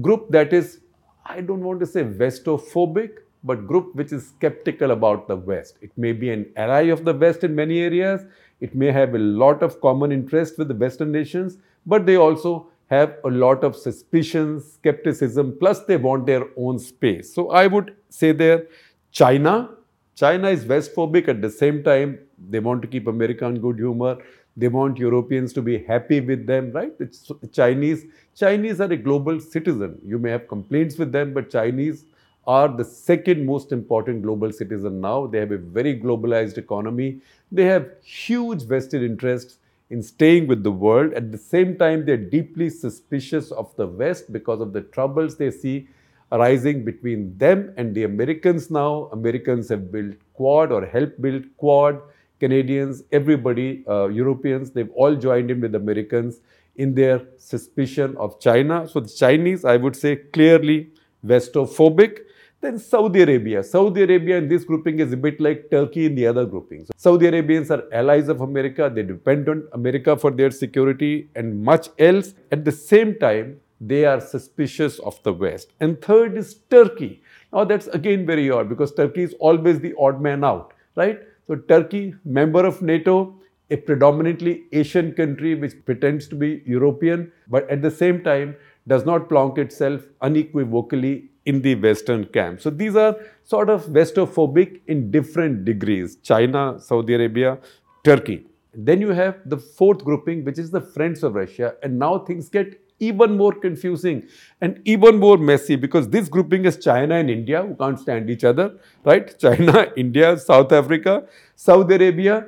group 0.00 0.28
that 0.30 0.52
is, 0.52 0.80
I 1.24 1.40
don't 1.40 1.62
want 1.62 1.80
to 1.80 1.86
say 1.86 2.04
Westophobic, 2.04 3.18
but 3.44 3.66
group 3.66 3.94
which 3.94 4.12
is 4.12 4.28
skeptical 4.28 4.90
about 4.90 5.28
the 5.28 5.36
West. 5.36 5.78
It 5.80 5.92
may 5.96 6.12
be 6.12 6.30
an 6.30 6.46
ally 6.56 6.82
of 6.82 7.04
the 7.04 7.14
West 7.14 7.44
in 7.44 7.54
many 7.54 7.80
areas. 7.80 8.22
It 8.60 8.74
may 8.74 8.90
have 8.90 9.14
a 9.14 9.18
lot 9.18 9.62
of 9.62 9.80
common 9.80 10.12
interest 10.12 10.58
with 10.58 10.68
the 10.68 10.74
Western 10.74 11.12
nations, 11.12 11.58
but 11.86 12.06
they 12.06 12.16
also 12.16 12.68
have 12.88 13.16
a 13.24 13.28
lot 13.28 13.62
of 13.64 13.76
suspicions, 13.76 14.72
skepticism, 14.72 15.56
plus 15.58 15.84
they 15.84 15.96
want 15.96 16.26
their 16.26 16.46
own 16.56 16.78
space. 16.78 17.32
So 17.32 17.50
I 17.50 17.66
would 17.66 17.94
say 18.08 18.32
there, 18.32 18.66
China. 19.12 19.70
China 20.16 20.48
is 20.48 20.64
Westphobic 20.64 21.28
at 21.28 21.40
the 21.40 21.50
same 21.50 21.84
time. 21.84 22.18
They 22.50 22.58
want 22.58 22.82
to 22.82 22.88
keep 22.88 23.06
America 23.06 23.44
on 23.44 23.60
good 23.60 23.76
humor. 23.76 24.18
They 24.56 24.66
want 24.66 24.98
Europeans 24.98 25.52
to 25.52 25.62
be 25.62 25.78
happy 25.84 26.20
with 26.20 26.46
them, 26.46 26.72
right? 26.72 26.92
It's 26.98 27.30
Chinese. 27.52 28.06
Chinese 28.34 28.80
are 28.80 28.90
a 28.90 28.96
global 28.96 29.38
citizen. 29.38 30.00
You 30.04 30.18
may 30.18 30.30
have 30.30 30.48
complaints 30.48 30.98
with 30.98 31.12
them, 31.12 31.32
but 31.32 31.50
Chinese 31.50 32.04
are 32.48 32.68
the 32.68 32.84
second 32.84 33.44
most 33.46 33.72
important 33.72 34.22
global 34.22 34.52
citizen 34.52 35.00
now. 35.00 35.26
They 35.26 35.38
have 35.38 35.52
a 35.52 35.58
very 35.58 36.00
globalized 36.00 36.58
economy. 36.58 37.20
They 37.52 37.66
have 37.66 37.90
huge 38.02 38.62
vested 38.62 39.02
interests 39.02 39.58
in 39.90 40.02
staying 40.02 40.46
with 40.48 40.62
the 40.62 40.70
world. 40.70 41.12
At 41.12 41.30
the 41.32 41.38
same 41.38 41.76
time, 41.76 42.04
they're 42.06 42.16
deeply 42.16 42.70
suspicious 42.70 43.50
of 43.52 43.74
the 43.76 43.86
West 43.86 44.32
because 44.32 44.60
of 44.60 44.72
the 44.72 44.80
troubles 44.80 45.36
they 45.36 45.50
see 45.50 45.88
arising 46.32 46.84
between 46.84 47.36
them 47.38 47.72
and 47.76 47.94
the 47.94 48.04
Americans 48.04 48.70
now. 48.70 49.08
Americans 49.12 49.68
have 49.68 49.90
built 49.92 50.14
Quad 50.34 50.72
or 50.72 50.84
helped 50.86 51.20
build 51.20 51.44
Quad. 51.56 52.00
Canadians, 52.40 53.02
everybody, 53.10 53.84
uh, 53.88 54.06
Europeans, 54.08 54.70
they've 54.70 54.92
all 54.94 55.16
joined 55.16 55.50
in 55.50 55.60
with 55.60 55.74
Americans 55.74 56.40
in 56.76 56.94
their 56.94 57.22
suspicion 57.36 58.16
of 58.16 58.38
China. 58.40 58.86
So 58.88 59.00
the 59.00 59.08
Chinese, 59.08 59.64
I 59.64 59.76
would 59.76 59.96
say, 59.96 60.16
clearly 60.16 60.90
Westophobic. 61.26 62.20
Then 62.60 62.76
Saudi 62.76 63.22
Arabia. 63.22 63.62
Saudi 63.62 64.02
Arabia 64.02 64.36
in 64.36 64.48
this 64.48 64.64
grouping 64.64 64.98
is 64.98 65.12
a 65.12 65.16
bit 65.16 65.40
like 65.40 65.70
Turkey 65.70 66.06
in 66.06 66.16
the 66.16 66.26
other 66.26 66.44
groupings. 66.44 66.90
Saudi 66.96 67.28
Arabians 67.28 67.70
are 67.70 67.84
allies 67.92 68.28
of 68.28 68.40
America. 68.40 68.90
They 68.92 69.04
depend 69.04 69.48
on 69.48 69.68
America 69.72 70.16
for 70.16 70.32
their 70.32 70.50
security 70.50 71.30
and 71.36 71.62
much 71.62 71.88
else. 72.00 72.34
At 72.50 72.64
the 72.64 72.72
same 72.72 73.16
time, 73.20 73.60
they 73.80 74.04
are 74.06 74.20
suspicious 74.20 74.98
of 74.98 75.22
the 75.22 75.32
West. 75.32 75.72
And 75.78 76.02
third 76.02 76.36
is 76.36 76.54
Turkey. 76.68 77.22
Now 77.52 77.64
that's 77.64 77.86
again 77.86 78.26
very 78.26 78.50
odd 78.50 78.68
because 78.68 78.92
Turkey 78.92 79.22
is 79.22 79.36
always 79.38 79.78
the 79.78 79.94
odd 79.96 80.20
man 80.20 80.42
out, 80.42 80.74
right? 80.96 81.20
So 81.46 81.54
Turkey, 81.54 82.16
member 82.24 82.66
of 82.66 82.82
NATO, 82.82 83.36
a 83.70 83.76
predominantly 83.76 84.64
Asian 84.72 85.12
country 85.12 85.54
which 85.54 85.74
pretends 85.84 86.26
to 86.28 86.34
be 86.34 86.62
European, 86.66 87.30
but 87.46 87.70
at 87.70 87.82
the 87.82 87.90
same 87.90 88.24
time 88.24 88.56
does 88.88 89.04
not 89.04 89.28
plonk 89.28 89.58
itself 89.58 90.02
unequivocally 90.22 91.30
in 91.48 91.62
the 91.62 91.74
Western 91.74 92.26
camp. 92.26 92.60
So 92.60 92.70
these 92.70 92.96
are 92.96 93.16
sort 93.44 93.70
of 93.70 93.86
Westophobic 93.86 94.80
in 94.86 95.10
different 95.10 95.64
degrees 95.64 96.16
China, 96.32 96.74
Saudi 96.78 97.14
Arabia, 97.14 97.58
Turkey. 98.04 98.44
Then 98.74 99.00
you 99.00 99.10
have 99.10 99.38
the 99.46 99.56
fourth 99.56 100.04
grouping, 100.04 100.44
which 100.44 100.58
is 100.58 100.70
the 100.70 100.80
friends 100.80 101.22
of 101.22 101.34
Russia. 101.34 101.74
And 101.82 101.98
now 101.98 102.18
things 102.18 102.48
get 102.48 102.80
even 103.00 103.36
more 103.36 103.52
confusing 103.52 104.22
and 104.60 104.80
even 104.84 105.18
more 105.18 105.38
messy 105.38 105.76
because 105.76 106.08
this 106.08 106.28
grouping 106.28 106.64
is 106.64 106.76
China 106.76 107.14
and 107.14 107.30
India 107.30 107.62
who 107.62 107.74
can't 107.76 107.98
stand 107.98 108.28
each 108.28 108.44
other, 108.44 108.68
right? 109.04 109.38
China, 109.46 109.86
India, 109.96 110.36
South 110.38 110.72
Africa, 110.72 111.24
Saudi 111.54 111.94
Arabia, 111.94 112.46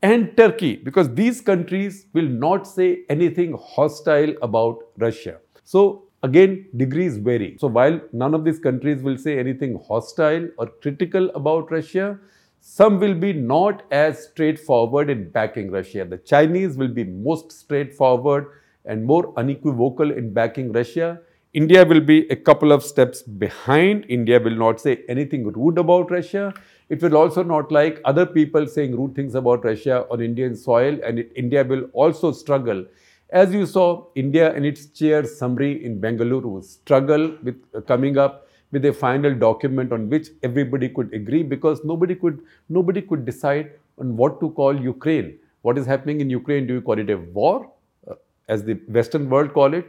and 0.00 0.36
Turkey 0.36 0.76
because 0.76 1.12
these 1.14 1.40
countries 1.40 2.06
will 2.14 2.28
not 2.46 2.66
say 2.66 3.00
anything 3.10 3.56
hostile 3.60 4.34
about 4.40 4.84
Russia. 4.96 5.38
So 5.64 6.07
Again, 6.22 6.66
degrees 6.76 7.16
vary. 7.16 7.56
So 7.58 7.68
while 7.68 8.00
none 8.12 8.34
of 8.34 8.44
these 8.44 8.58
countries 8.58 9.02
will 9.02 9.16
say 9.16 9.38
anything 9.38 9.80
hostile 9.86 10.48
or 10.58 10.66
critical 10.82 11.30
about 11.30 11.70
Russia, 11.70 12.18
some 12.60 12.98
will 12.98 13.14
be 13.14 13.32
not 13.32 13.84
as 13.92 14.24
straightforward 14.24 15.10
in 15.10 15.30
backing 15.30 15.70
Russia. 15.70 16.04
The 16.04 16.18
Chinese 16.18 16.76
will 16.76 16.88
be 16.88 17.04
most 17.04 17.52
straightforward 17.52 18.48
and 18.84 19.04
more 19.04 19.32
unequivocal 19.36 20.10
in 20.10 20.32
backing 20.32 20.72
Russia. 20.72 21.20
India 21.54 21.84
will 21.84 22.00
be 22.00 22.26
a 22.30 22.36
couple 22.36 22.72
of 22.72 22.82
steps 22.82 23.22
behind. 23.22 24.04
India 24.08 24.40
will 24.40 24.56
not 24.56 24.80
say 24.80 25.04
anything 25.08 25.46
rude 25.52 25.78
about 25.78 26.10
Russia. 26.10 26.52
It 26.88 27.00
will 27.00 27.16
also 27.16 27.44
not 27.44 27.70
like 27.70 28.00
other 28.04 28.26
people 28.26 28.66
saying 28.66 28.96
rude 28.96 29.14
things 29.14 29.36
about 29.36 29.64
Russia 29.64 30.04
on 30.10 30.20
Indian 30.20 30.56
soil, 30.56 30.98
and 31.04 31.20
it, 31.20 31.30
India 31.36 31.62
will 31.62 31.84
also 31.92 32.32
struggle 32.32 32.84
as 33.30 33.52
you 33.52 33.66
saw, 33.66 34.06
India 34.14 34.54
and 34.54 34.64
its 34.64 34.86
chair 34.86 35.22
Samri 35.22 35.82
in 35.82 36.00
Bengaluru 36.00 36.62
struggle 36.64 37.36
with 37.42 37.56
uh, 37.74 37.80
coming 37.82 38.16
up 38.18 38.46
with 38.72 38.84
a 38.84 38.92
final 38.92 39.34
document 39.34 39.92
on 39.92 40.08
which 40.08 40.28
everybody 40.42 40.88
could 40.88 41.12
agree 41.12 41.42
because 41.42 41.84
nobody 41.84 42.14
could 42.14 42.40
nobody 42.68 43.02
could 43.02 43.24
decide 43.24 43.72
on 43.98 44.16
what 44.16 44.40
to 44.40 44.50
call 44.50 44.74
Ukraine. 44.80 45.38
What 45.62 45.76
is 45.78 45.86
happening 45.86 46.20
in 46.20 46.30
Ukraine? 46.30 46.66
Do 46.66 46.74
you 46.74 46.80
call 46.80 46.98
it 46.98 47.10
a 47.10 47.18
war, 47.18 47.70
uh, 48.10 48.14
as 48.48 48.64
the 48.64 48.74
Western 48.88 49.28
world 49.28 49.52
call 49.52 49.74
it? 49.74 49.86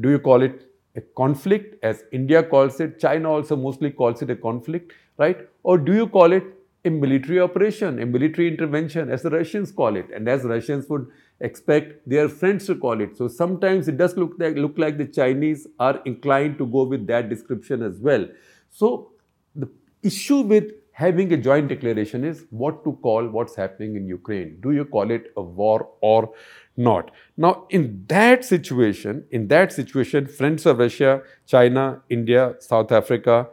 Do 0.00 0.10
you 0.10 0.18
call 0.18 0.42
it 0.42 0.66
a 0.96 1.00
conflict, 1.16 1.76
as 1.84 2.04
India 2.10 2.42
calls 2.42 2.80
it? 2.80 2.98
China 2.98 3.30
also 3.30 3.56
mostly 3.56 3.90
calls 3.90 4.22
it 4.22 4.30
a 4.30 4.36
conflict, 4.36 4.92
right? 5.18 5.46
Or 5.62 5.78
do 5.78 5.94
you 5.94 6.08
call 6.08 6.32
it 6.32 6.44
a 6.84 6.90
military 6.90 7.38
operation, 7.40 8.00
a 8.00 8.06
military 8.06 8.48
intervention, 8.48 9.10
as 9.10 9.22
the 9.22 9.30
Russians 9.30 9.70
call 9.70 9.96
it, 9.96 10.06
and 10.14 10.28
as 10.28 10.44
Russians 10.44 10.88
would 10.88 11.06
expect 11.40 12.08
their 12.08 12.28
friends 12.28 12.66
to 12.66 12.74
call 12.74 13.00
it. 13.00 13.16
So 13.16 13.28
sometimes 13.28 13.88
it 13.88 13.98
does 13.98 14.16
look 14.16 14.34
like, 14.38 14.56
look 14.56 14.78
like 14.78 14.96
the 14.98 15.06
Chinese 15.06 15.66
are 15.78 16.00
inclined 16.04 16.58
to 16.58 16.66
go 16.66 16.84
with 16.84 17.06
that 17.08 17.28
description 17.28 17.82
as 17.82 17.98
well. 17.98 18.26
So 18.70 19.12
the 19.54 19.68
issue 20.02 20.40
with 20.40 20.72
having 20.92 21.32
a 21.32 21.36
joint 21.36 21.68
declaration 21.68 22.24
is 22.24 22.44
what 22.50 22.82
to 22.84 22.92
call 23.02 23.26
what's 23.28 23.54
happening 23.56 23.96
in 23.96 24.06
Ukraine. 24.06 24.58
Do 24.60 24.72
you 24.72 24.84
call 24.84 25.10
it 25.10 25.32
a 25.36 25.42
war 25.42 25.88
or 26.00 26.32
not? 26.76 27.10
Now, 27.36 27.66
in 27.70 28.04
that 28.08 28.44
situation, 28.44 29.24
in 29.30 29.48
that 29.48 29.72
situation, 29.72 30.26
friends 30.26 30.66
of 30.66 30.78
Russia, 30.78 31.22
China, 31.46 32.02
India, 32.08 32.54
South 32.58 32.92
Africa, 32.92 33.48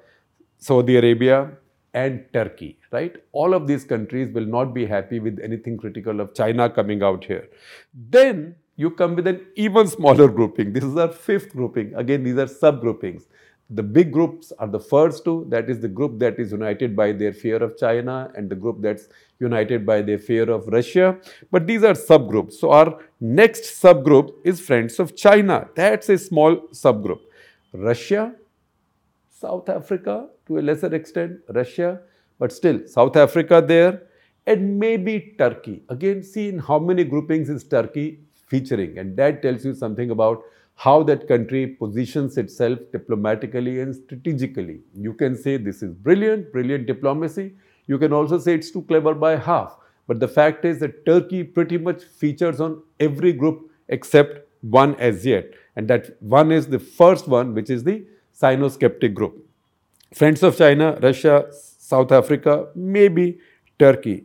Saudi 0.58 0.98
Arabia, 0.98 1.52
and 1.98 2.22
Turkey, 2.38 2.72
right? 2.92 3.16
All 3.32 3.54
of 3.58 3.68
these 3.72 3.84
countries 3.96 4.32
will 4.38 4.46
not 4.56 4.74
be 4.78 4.86
happy 4.86 5.20
with 5.20 5.40
anything 5.50 5.78
critical 5.84 6.20
of 6.26 6.34
China 6.40 6.70
coming 6.70 7.04
out 7.10 7.26
here. 7.34 7.46
Then 8.18 8.56
you 8.76 8.92
come 9.02 9.16
with 9.16 9.28
an 9.34 9.42
even 9.56 9.88
smaller 9.88 10.28
grouping. 10.28 10.74
This 10.74 10.84
is 10.84 10.98
our 11.06 11.12
fifth 11.12 11.52
grouping. 11.54 11.94
Again, 11.96 12.24
these 12.24 12.38
are 12.38 12.46
subgroupings. 12.46 13.24
The 13.70 13.84
big 13.84 14.14
groups 14.14 14.54
are 14.60 14.68
the 14.68 14.80
first 14.80 15.26
two. 15.26 15.46
That 15.50 15.70
is 15.70 15.82
the 15.86 15.90
group 16.00 16.20
that 16.20 16.40
is 16.44 16.52
united 16.52 16.96
by 16.96 17.08
their 17.22 17.34
fear 17.34 17.58
of 17.64 17.76
China 17.78 18.32
and 18.36 18.50
the 18.50 18.56
group 18.56 18.78
that's 18.82 19.10
united 19.40 19.86
by 19.86 20.02
their 20.02 20.20
fear 20.20 20.50
of 20.50 20.68
Russia. 20.68 21.18
But 21.52 21.68
these 21.68 21.84
are 21.84 21.94
subgroups. 21.94 22.54
So 22.54 22.72
our 22.72 23.00
next 23.20 23.64
subgroup 23.82 24.32
is 24.46 24.62
Friends 24.70 25.00
of 25.00 25.16
China. 25.26 25.68
That's 25.76 26.08
a 26.10 26.18
small 26.18 26.56
subgroup. 26.86 27.22
Russia, 27.74 28.34
South 29.30 29.68
Africa, 29.70 30.28
to 30.48 30.60
a 30.60 30.62
lesser 30.62 30.94
extent, 30.94 31.40
Russia, 31.50 32.02
but 32.40 32.52
still 32.52 32.86
South 32.88 33.16
Africa 33.16 33.64
there, 33.66 34.04
and 34.46 34.80
maybe 34.80 35.36
Turkey. 35.38 35.84
Again, 35.90 36.24
see 36.24 36.50
in 36.50 36.60
how 36.60 36.80
many 36.80 37.04
groupings 37.04 37.50
is 37.50 37.64
Turkey 37.64 38.20
featuring, 38.48 38.98
and 38.98 39.18
that 39.18 39.42
tells 39.42 39.66
you 39.66 39.74
something 39.74 40.12
about 40.12 40.42
how 40.76 41.02
that 41.04 41.28
country 41.28 41.66
positions 41.66 42.38
itself 42.38 42.78
diplomatically 42.92 43.80
and 43.82 43.96
strategically. 43.96 44.82
You 44.94 45.14
can 45.14 45.36
say 45.36 45.58
this 45.58 45.82
is 45.82 45.94
brilliant, 45.94 46.52
brilliant 46.52 46.86
diplomacy. 46.86 47.56
You 47.88 47.98
can 47.98 48.14
also 48.14 48.38
say 48.38 48.54
it's 48.54 48.70
too 48.70 48.84
clever 48.84 49.16
by 49.16 49.38
half. 49.38 49.76
But 50.06 50.20
the 50.20 50.28
fact 50.28 50.66
is 50.66 50.80
that 50.80 51.04
Turkey 51.04 51.44
pretty 51.44 51.80
much 51.80 52.04
features 52.04 52.62
on 52.62 52.84
every 53.00 53.34
group 53.34 53.72
except 53.90 54.48
one 54.62 54.94
as 54.96 55.26
yet. 55.26 55.50
And 55.76 55.88
that 55.88 56.22
one 56.22 56.52
is 56.52 56.68
the 56.68 56.80
first 56.80 57.28
one, 57.28 57.56
which 57.56 57.72
is 57.72 57.84
the 57.84 58.06
Sino-skeptic 58.32 59.16
group. 59.16 59.47
Friends 60.14 60.42
of 60.42 60.58
China, 60.58 60.98
Russia, 61.02 61.48
South 61.52 62.12
Africa, 62.14 62.68
maybe 62.76 63.40
Turkey. 63.78 64.24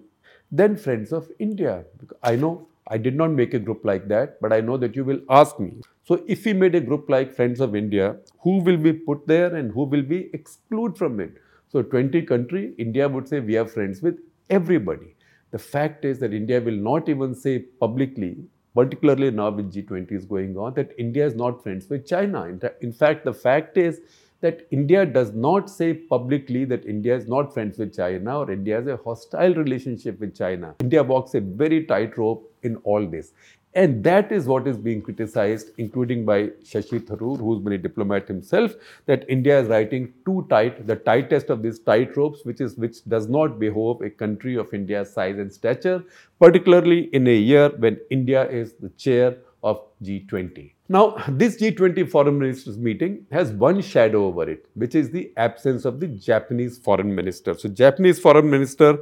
Then 0.50 0.76
Friends 0.76 1.12
of 1.12 1.28
India. 1.40 1.84
I 2.22 2.36
know 2.36 2.68
I 2.86 2.98
did 2.98 3.16
not 3.16 3.30
make 3.30 3.54
a 3.54 3.58
group 3.58 3.84
like 3.84 4.06
that, 4.08 4.40
but 4.40 4.52
I 4.52 4.60
know 4.60 4.76
that 4.76 4.94
you 4.94 5.04
will 5.04 5.20
ask 5.28 5.58
me. 5.58 5.72
So 6.04 6.22
if 6.28 6.44
we 6.44 6.52
made 6.52 6.74
a 6.74 6.80
group 6.80 7.08
like 7.08 7.34
Friends 7.34 7.60
of 7.60 7.74
India, 7.74 8.16
who 8.40 8.58
will 8.60 8.76
be 8.76 8.92
put 8.92 9.26
there 9.26 9.54
and 9.56 9.72
who 9.72 9.84
will 9.84 10.02
be 10.02 10.30
excluded 10.32 10.96
from 10.96 11.18
it? 11.20 11.32
So 11.68 11.82
20 11.82 12.22
country, 12.22 12.74
India 12.78 13.08
would 13.08 13.26
say 13.28 13.40
we 13.40 13.56
are 13.56 13.66
friends 13.66 14.02
with 14.02 14.18
everybody. 14.50 15.16
The 15.50 15.58
fact 15.58 16.04
is 16.04 16.18
that 16.20 16.32
India 16.32 16.60
will 16.60 16.76
not 16.76 17.08
even 17.08 17.34
say 17.34 17.58
publicly, 17.58 18.36
particularly 18.74 19.30
now 19.30 19.50
with 19.50 19.72
G20 19.72 20.12
is 20.12 20.26
going 20.26 20.56
on, 20.56 20.74
that 20.74 20.92
India 20.98 21.26
is 21.26 21.34
not 21.34 21.62
friends 21.62 21.88
with 21.88 22.06
China. 22.06 22.44
In, 22.80 22.92
fact, 22.92 23.24
the 23.24 23.32
fact 23.32 23.76
is 23.76 24.00
that 24.42 24.66
India 24.70 25.06
does 25.06 25.32
not 25.32 25.70
say 25.70 25.94
publicly 25.94 26.64
that 26.66 26.84
India 26.84 27.16
is 27.16 27.26
not 27.26 27.54
friends 27.54 27.78
with 27.78 27.96
China 27.96 28.40
or 28.40 28.50
India 28.50 28.76
has 28.76 28.86
a 28.86 28.98
hostile 29.04 29.54
relationship 29.54 30.20
with 30.20 30.36
China. 30.36 30.74
India 30.80 31.02
walks 31.02 31.34
a 31.34 31.40
very 31.40 31.84
tight 31.86 32.18
rope 32.18 32.52
in 32.62 32.76
all 32.84 33.06
this. 33.06 33.32
And 33.74 34.04
that 34.04 34.30
is 34.30 34.46
what 34.46 34.66
is 34.66 34.76
being 34.76 35.00
criticized, 35.00 35.70
including 35.78 36.26
by 36.26 36.48
Shashi 36.62 37.00
Tharoor, 37.00 37.38
who's 37.38 37.58
been 37.58 37.72
a 37.72 37.78
diplomat 37.78 38.28
himself, 38.28 38.74
that 39.06 39.24
India 39.30 39.58
is 39.60 39.68
writing 39.68 40.12
too 40.26 40.46
tight, 40.50 40.86
the 40.86 40.96
tightest 40.96 41.48
of 41.48 41.62
these 41.62 41.78
tight 41.78 42.14
ropes, 42.14 42.44
which 42.44 42.60
is 42.60 42.76
which 42.76 43.02
does 43.04 43.28
not 43.28 43.58
behove 43.58 44.02
a 44.02 44.10
country 44.10 44.56
of 44.56 44.74
India's 44.74 45.10
size 45.10 45.38
and 45.38 45.50
stature, 45.50 46.04
particularly 46.38 47.04
in 47.14 47.26
a 47.26 47.34
year 47.34 47.70
when 47.78 47.98
India 48.10 48.46
is 48.50 48.74
the 48.74 48.90
chair 48.90 49.38
of 49.62 49.80
G20. 50.02 50.72
Now, 50.92 51.16
this 51.26 51.56
G20 51.56 52.06
foreign 52.10 52.38
ministers 52.38 52.76
meeting 52.76 53.24
has 53.30 53.50
one 53.50 53.80
shadow 53.80 54.26
over 54.26 54.42
it, 54.50 54.66
which 54.74 54.94
is 54.94 55.08
the 55.10 55.32
absence 55.38 55.86
of 55.86 56.00
the 56.00 56.06
Japanese 56.06 56.76
foreign 56.76 57.14
minister. 57.14 57.54
So, 57.54 57.70
Japanese 57.70 58.18
foreign 58.18 58.50
minister 58.50 58.98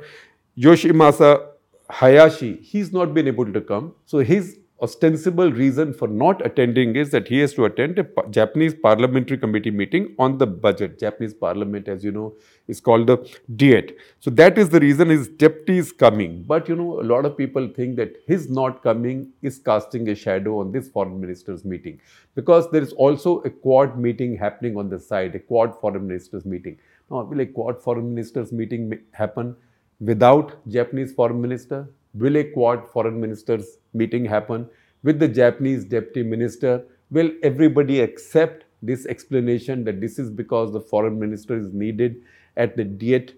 Yoshimasa 0.57 1.49
Hayashi, 1.91 2.61
he's 2.63 2.93
not 2.93 3.13
been 3.13 3.27
able 3.27 3.53
to 3.53 3.61
come. 3.61 3.93
So, 4.07 4.19
his 4.19 4.60
ostensible 4.83 5.53
reason 5.53 5.93
for 5.93 6.09
not 6.09 6.45
attending 6.45 6.97
is 6.97 7.11
that 7.11 7.29
he 7.29 7.39
has 7.39 7.53
to 7.55 7.65
attend 7.67 7.99
a 7.99 8.07
Japanese 8.31 8.75
parliamentary 8.75 9.37
committee 9.37 9.71
meeting 9.71 10.15
on 10.19 10.39
the 10.39 10.47
budget. 10.47 10.99
Japanese 10.99 11.35
parliament, 11.35 11.89
as 11.89 12.03
you 12.03 12.13
know, 12.13 12.35
is 12.69 12.81
called 12.81 13.07
the 13.07 13.19
Diet. 13.57 13.97
So 14.21 14.31
that 14.31 14.59
is 14.59 14.71
the 14.71 14.81
reason 14.81 15.09
his 15.09 15.29
deputy 15.29 15.79
is 15.79 15.93
coming. 15.93 16.45
But 16.45 16.69
you 16.69 16.77
know, 16.77 17.01
a 17.01 17.07
lot 17.13 17.25
of 17.25 17.37
people 17.37 17.69
think 17.69 17.97
that 17.97 18.17
his 18.27 18.49
not 18.49 18.83
coming 18.83 19.33
is 19.43 19.59
casting 19.59 20.09
a 20.09 20.15
shadow 20.15 20.61
on 20.61 20.73
this 20.73 20.89
foreign 20.89 21.21
ministers 21.21 21.65
meeting 21.65 22.01
because 22.35 22.71
there 22.71 22.83
is 22.83 22.93
also 22.93 23.41
a 23.41 23.51
quad 23.51 23.99
meeting 23.99 24.37
happening 24.37 24.77
on 24.77 24.89
the 24.89 24.99
side, 24.99 25.35
a 25.35 25.41
quad 25.41 25.79
foreign 25.81 26.07
ministers 26.07 26.47
meeting. 26.47 26.79
Now, 27.11 27.23
will 27.25 27.41
a 27.41 27.47
quad 27.47 27.83
foreign 27.83 28.15
ministers 28.15 28.53
meeting 28.53 28.99
happen 29.13 29.57
without 30.01 30.57
Japanese 30.69 31.13
foreign 31.13 31.41
minister? 31.41 31.89
Will 32.15 32.37
a 32.37 32.45
quad 32.45 32.89
foreign 32.89 33.21
ministers 33.21 33.79
meeting 33.93 34.25
happen 34.25 34.69
with 35.03 35.19
the 35.19 35.29
Japanese 35.29 35.85
deputy 35.85 36.23
minister? 36.23 36.85
Will 37.11 37.31
everybody 37.43 38.01
accept 38.01 38.65
this 38.83 39.07
explanation 39.07 39.85
that 39.85 40.01
this 40.01 40.19
is 40.19 40.31
because 40.31 40.73
the 40.73 40.81
foreign 40.81 41.19
minister 41.19 41.57
is 41.59 41.73
needed 41.73 42.17
at 42.57 42.77
the 42.77 42.85
Diet 42.85 43.35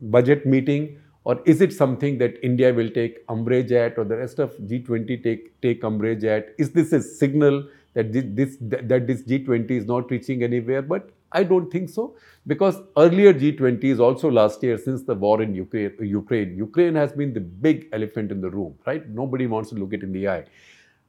budget 0.00 0.46
meeting? 0.46 0.98
Or 1.24 1.40
is 1.44 1.60
it 1.60 1.72
something 1.72 2.18
that 2.18 2.42
India 2.42 2.72
will 2.72 2.88
take 2.88 3.18
umbrage 3.28 3.72
at 3.72 3.98
or 3.98 4.04
the 4.04 4.16
rest 4.16 4.38
of 4.38 4.56
G20 4.58 5.22
take, 5.22 5.60
take 5.60 5.84
umbrage 5.84 6.24
at? 6.24 6.54
Is 6.58 6.72
this 6.72 6.92
a 6.92 7.02
signal 7.02 7.68
that 7.94 8.12
this, 8.12 8.56
that 8.60 9.06
this 9.06 9.22
G20 9.22 9.70
is 9.70 9.86
not 9.86 10.10
reaching 10.10 10.42
anywhere? 10.42 10.80
But 10.80 11.10
I 11.32 11.44
don't 11.44 11.70
think 11.70 11.88
so 11.88 12.16
because 12.46 12.80
earlier 12.96 13.32
G20s 13.32 14.00
also 14.00 14.30
last 14.30 14.62
year 14.62 14.76
since 14.78 15.02
the 15.04 15.14
war 15.14 15.42
in 15.42 15.54
Ukraine, 15.54 15.94
Ukraine, 16.00 16.56
Ukraine 16.56 16.94
has 16.94 17.12
been 17.12 17.32
the 17.32 17.40
big 17.40 17.88
elephant 17.92 18.32
in 18.32 18.40
the 18.40 18.50
room, 18.50 18.74
right? 18.86 19.08
Nobody 19.08 19.46
wants 19.46 19.70
to 19.70 19.76
look 19.76 19.92
it 19.92 20.02
in 20.02 20.12
the 20.12 20.28
eye. 20.28 20.44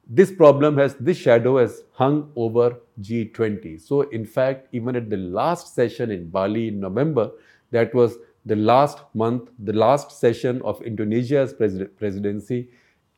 This 0.07 0.31
problem 0.31 0.77
has, 0.77 0.95
this 0.95 1.17
shadow 1.17 1.57
has 1.57 1.83
hung 1.93 2.31
over 2.35 2.77
G20. 3.01 3.81
So 3.81 4.01
in 4.01 4.25
fact, 4.25 4.67
even 4.73 4.95
at 4.95 5.09
the 5.09 5.17
last 5.17 5.73
session 5.73 6.11
in 6.11 6.29
Bali 6.29 6.67
in 6.67 6.79
November, 6.79 7.31
that 7.71 7.93
was 7.93 8.17
the 8.45 8.55
last 8.55 8.99
month, 9.13 9.49
the 9.59 9.73
last 9.73 10.19
session 10.19 10.61
of 10.63 10.81
Indonesia's 10.81 11.53
presidency, 11.53 12.69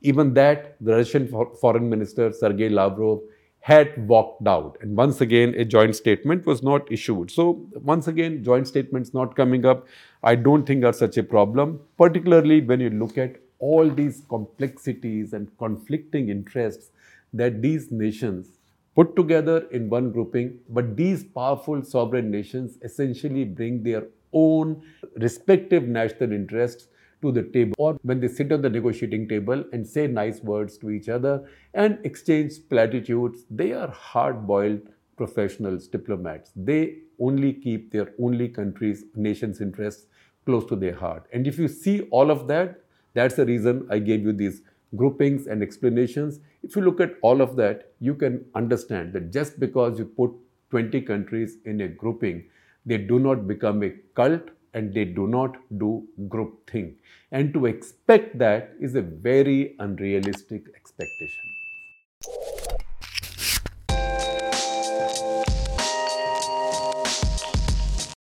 even 0.01 0.33
that, 0.33 0.75
the 0.81 0.95
Russian 0.97 1.27
foreign 1.59 1.89
minister 1.89 2.31
Sergei 2.31 2.69
Lavrov 2.69 3.21
had 3.63 4.07
walked 4.09 4.45
out. 4.45 4.77
And 4.81 4.97
once 4.97 5.21
again, 5.21 5.53
a 5.57 5.63
joint 5.63 5.95
statement 5.95 6.45
was 6.45 6.61
not 6.61 6.91
issued. 6.91 7.31
So, 7.31 7.65
once 7.75 8.09
again, 8.09 8.43
joint 8.43 8.67
statements 8.67 9.13
not 9.13 9.37
coming 9.37 9.65
up, 9.65 9.87
I 10.21 10.35
don't 10.35 10.65
think 10.65 10.83
are 10.83 10.91
such 10.91 11.17
a 11.17 11.23
problem, 11.23 11.79
particularly 11.97 12.59
when 12.59 12.81
you 12.81 12.89
look 12.89 13.17
at 13.17 13.37
all 13.59 13.89
these 13.89 14.23
complexities 14.27 15.31
and 15.31 15.47
conflicting 15.57 16.27
interests 16.27 16.89
that 17.31 17.61
these 17.61 17.89
nations 17.89 18.59
put 18.95 19.15
together 19.15 19.65
in 19.71 19.89
one 19.89 20.11
grouping, 20.11 20.59
but 20.67 20.97
these 20.97 21.23
powerful 21.23 21.81
sovereign 21.85 22.29
nations 22.29 22.77
essentially 22.81 23.45
bring 23.45 23.81
their 23.81 24.03
own 24.33 24.81
respective 25.15 25.83
national 25.83 26.33
interests 26.33 26.87
to 27.23 27.31
the 27.31 27.43
table 27.55 27.75
or 27.77 27.97
when 28.03 28.19
they 28.19 28.27
sit 28.27 28.51
on 28.51 28.61
the 28.61 28.69
negotiating 28.69 29.27
table 29.27 29.63
and 29.73 29.87
say 29.87 30.05
nice 30.07 30.41
words 30.41 30.77
to 30.77 30.91
each 30.91 31.09
other 31.09 31.33
and 31.73 31.97
exchange 32.03 32.59
platitudes, 32.69 33.45
they 33.49 33.71
are 33.73 33.89
hard 33.89 34.45
boiled 34.45 34.81
professionals, 35.15 35.87
diplomats. 35.87 36.51
They 36.55 36.97
only 37.19 37.53
keep 37.53 37.91
their 37.91 38.11
only 38.19 38.49
country's, 38.49 39.05
nation's 39.15 39.61
interests 39.61 40.07
close 40.45 40.65
to 40.65 40.75
their 40.75 40.95
heart. 40.95 41.27
And 41.33 41.47
if 41.47 41.57
you 41.57 41.67
see 41.67 42.01
all 42.11 42.29
of 42.29 42.47
that, 42.47 42.81
that's 43.13 43.35
the 43.35 43.45
reason 43.45 43.87
I 43.89 43.99
gave 43.99 44.23
you 44.23 44.33
these 44.33 44.61
groupings 44.95 45.47
and 45.47 45.63
explanations. 45.63 46.39
If 46.61 46.75
you 46.75 46.81
look 46.81 46.99
at 46.99 47.15
all 47.21 47.41
of 47.41 47.55
that, 47.57 47.93
you 47.99 48.15
can 48.15 48.45
understand 48.55 49.13
that 49.13 49.31
just 49.31 49.59
because 49.59 49.99
you 49.99 50.05
put 50.05 50.31
20 50.71 51.01
countries 51.01 51.57
in 51.65 51.81
a 51.81 51.87
grouping, 51.87 52.43
they 52.85 52.97
do 52.97 53.19
not 53.19 53.47
become 53.47 53.83
a 53.83 53.91
cult 54.15 54.49
and 54.73 54.93
they 54.93 55.05
do 55.05 55.27
not 55.27 55.55
do 55.77 56.07
group 56.27 56.69
thing. 56.69 56.95
And 57.31 57.53
to 57.53 57.65
expect 57.65 58.37
that 58.39 58.73
is 58.79 58.95
a 58.95 59.01
very 59.01 59.75
unrealistic 59.79 60.67
expectation. 60.75 61.52